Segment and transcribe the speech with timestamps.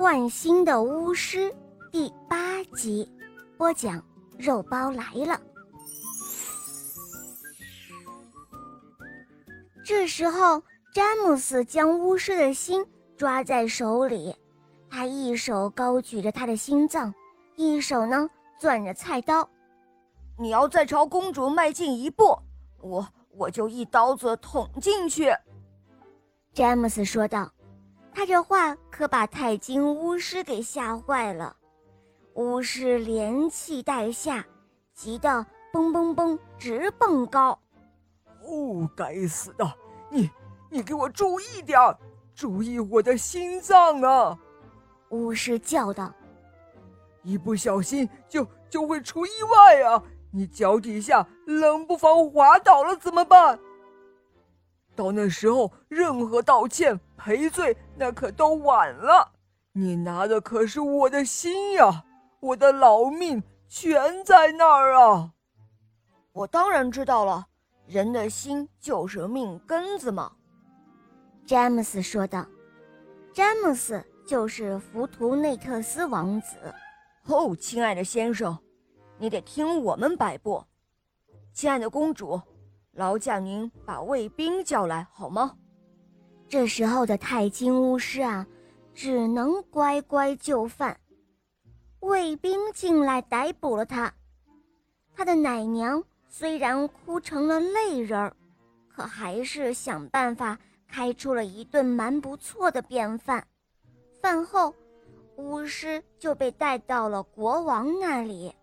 [0.00, 1.54] 换新的巫师
[1.92, 3.06] 第八集，
[3.58, 4.02] 播讲
[4.38, 5.38] 肉包来了。
[9.84, 10.62] 这时候，
[10.94, 12.82] 詹姆斯将巫师的心
[13.14, 14.34] 抓在手里，
[14.88, 17.14] 他一手高举着他的心脏，
[17.56, 18.26] 一手呢
[18.58, 19.46] 攥着菜刀。
[20.38, 22.34] 你要再朝公主迈进一步，
[22.80, 23.06] 我
[23.36, 25.30] 我就一刀子捅进去。”
[26.54, 27.52] 詹姆斯说道。
[28.12, 31.56] 他这话可把太金巫师给吓坏了，
[32.34, 34.44] 巫师连气带吓，
[34.94, 37.58] 急得蹦蹦蹦直蹦高。
[38.42, 39.64] 哦，该死的！
[40.10, 40.28] 你
[40.68, 41.96] 你给我注意点儿，
[42.34, 44.38] 注意我的心脏啊！
[45.10, 46.12] 巫师叫道
[47.22, 50.02] ：“一不小心就就会出意外啊！
[50.32, 53.58] 你脚底下冷不防滑倒了怎么办？”
[55.00, 59.32] 到那时候，任何道歉赔罪那可都晚了。
[59.72, 62.04] 你拿的可是我的心呀，
[62.38, 65.32] 我的老命全在那儿啊！
[66.32, 67.46] 我当然知道了，
[67.86, 70.30] 人的心就是命根子嘛。”
[71.46, 72.46] 詹姆斯说道。
[73.32, 76.56] 詹姆斯就是福图内特斯王子。
[77.24, 78.58] 哦，亲爱的先生，
[79.16, 80.62] 你得听我们摆布。
[81.54, 82.38] 亲爱的公主。
[83.00, 85.56] 劳驾您把卫兵叫来好吗？
[86.46, 88.46] 这时候的太金巫师啊，
[88.92, 90.94] 只能乖乖就范。
[92.00, 94.12] 卫兵进来逮捕了他。
[95.14, 98.36] 他的奶娘虽然哭成了泪人儿，
[98.86, 103.42] 可还是想办法开出了一顿蛮不错的便饭。
[104.20, 104.74] 饭后，
[105.36, 108.54] 巫师就被带到了国王那里。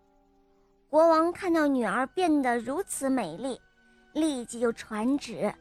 [0.92, 3.60] 国王看到女儿变得如此美丽。
[4.14, 5.54] 立即就传旨，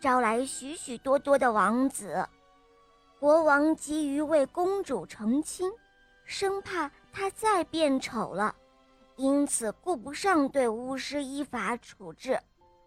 [0.00, 2.26] 招来许许多多的王子。
[3.18, 5.70] 国王急于为公主成亲，
[6.24, 8.54] 生怕她再变丑了，
[9.16, 12.38] 因此顾不上对巫师依法处置。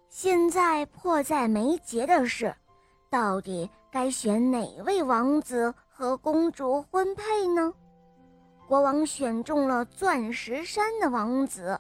[0.10, 2.56] 现在迫在眉睫的是，
[3.10, 7.74] 到底该选哪位王子和公主婚配呢？
[8.68, 11.78] 国王选中了钻石山的王子，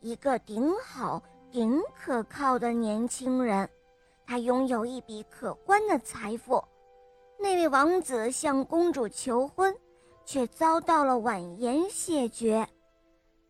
[0.00, 1.22] 一个顶好。
[1.54, 3.70] 挺可靠的年轻人，
[4.26, 6.60] 他拥有一笔可观的财富。
[7.38, 9.72] 那位王子向公主求婚，
[10.26, 12.66] 却遭到了婉言谢绝。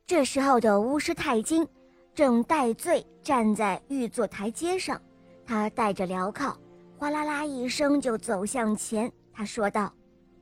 [0.06, 1.66] 这时候的巫师太金
[2.14, 5.00] 正戴罪站在御座台阶上，
[5.46, 6.54] 他带着镣铐，
[6.98, 9.10] 哗啦啦一声就走向前。
[9.32, 9.90] 他说道：“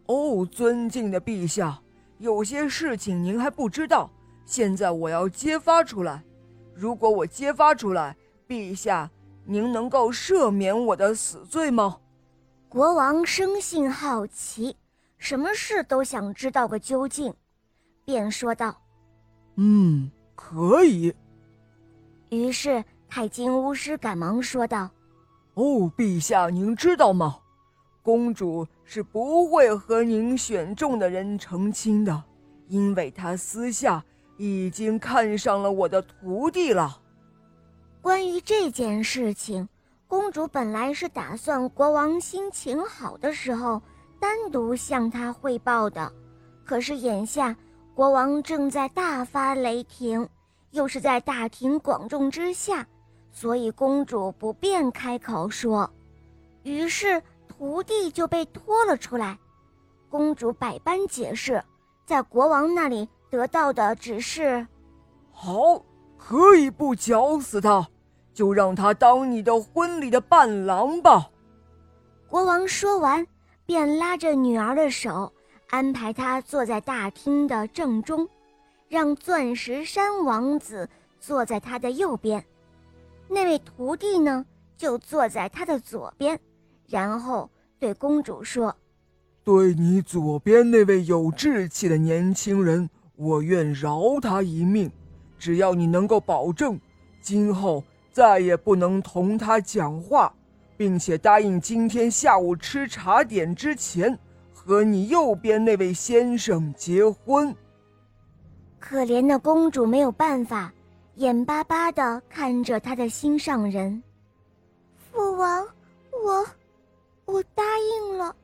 [0.06, 1.81] 哦，尊敬的陛下，
[2.19, 4.11] 有些事情您还不知道，
[4.44, 6.25] 现在我要揭发出来。”
[6.75, 8.16] 如果我揭发出来，
[8.49, 9.10] 陛下，
[9.44, 11.99] 您能够赦免我的死罪吗？
[12.69, 14.77] 国王生性好奇，
[15.19, 17.32] 什么事都想知道个究竟，
[18.05, 18.75] 便说道
[19.56, 21.15] ：“嗯，可以。”
[22.31, 24.91] 于是太金巫师赶忙说道
[25.55, 27.38] ：“哦，陛下，您知道吗？
[28.03, 32.25] 公主是不会和您选中的人成亲的，
[32.69, 34.03] 因为她私下……”
[34.43, 36.99] 已经看上了我的徒弟了。
[38.01, 39.69] 关于这件事情，
[40.09, 43.81] 公主本来是打算国王心情好的时候
[44.19, 46.13] 单独向他汇报的，
[46.65, 47.57] 可是眼下
[47.95, 50.29] 国王正在大发雷霆，
[50.73, 52.85] 又是在大庭广众之下，
[53.31, 55.89] 所以公主不便开口说。
[56.65, 59.39] 于是徒弟就被拖了出来。
[60.11, 61.63] 公主百般解释，
[62.05, 63.09] 在国王那里。
[63.32, 64.66] 得到的只是，
[65.31, 65.82] 好，
[66.19, 67.88] 可以不绞死他，
[68.34, 71.31] 就让他当你的婚礼的伴郎吧。
[72.28, 73.26] 国王说完，
[73.65, 75.32] 便拉着女儿的手，
[75.70, 78.28] 安排她坐在大厅的正中，
[78.87, 80.87] 让钻石山王子
[81.19, 82.44] 坐在他的右边，
[83.28, 84.44] 那位徒弟呢，
[84.76, 86.38] 就坐在他的左边，
[86.87, 88.76] 然后对公主说
[89.43, 94.91] ：“对你左边那位有志气的年轻人。”我愿饶他一命，
[95.38, 96.81] 只要你能够保证，
[97.20, 100.32] 今后再也不能同他讲话，
[100.76, 104.19] 并且答应今天下午吃茶点之前
[104.53, 107.55] 和你右边那位先生结婚。
[108.81, 110.73] 可怜的公主没有办法，
[111.17, 114.03] 眼巴巴地看着她的心上人。
[115.12, 115.64] 父王，
[116.25, 116.44] 我，
[117.26, 118.35] 我答应了，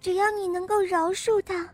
[0.00, 1.66] 只要你能够饶恕他，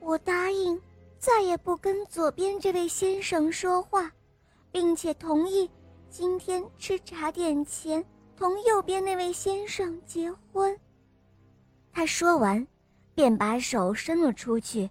[0.00, 0.80] 我答应。
[1.20, 4.10] 再也不跟左边这位先生说话，
[4.72, 5.70] 并且同意
[6.08, 8.02] 今天吃茶点前
[8.38, 10.74] 同右边那位先生结婚。
[11.92, 12.66] 他说完，
[13.14, 14.88] 便把手伸了出去，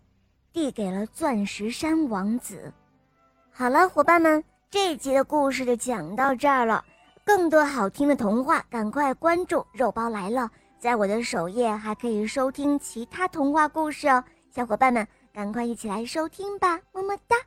[0.53, 2.71] 递给了钻石山王子。
[3.49, 6.85] 好了，伙伴们，这一集的故事就讲到这儿了。
[7.25, 10.51] 更多好听的童话，赶快关注“肉包来了”。
[10.77, 15.07] 在我的首页还可以收听其他童话故事哦，小伙伴们，
[15.39, 17.37] 赶快一起来收听吧，么么哒。